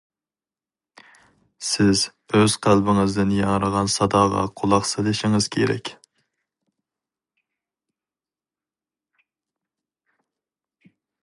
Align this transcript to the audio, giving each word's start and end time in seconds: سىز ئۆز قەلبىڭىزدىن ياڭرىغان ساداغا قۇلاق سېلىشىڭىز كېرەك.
سىز 1.71 1.99
ئۆز 2.39 2.55
قەلبىڭىزدىن 2.67 3.33
ياڭرىغان 3.39 3.91
ساداغا 3.97 4.47
قۇلاق 4.61 4.89
سېلىشىڭىز 4.93 5.49
كېرەك. 5.57 5.93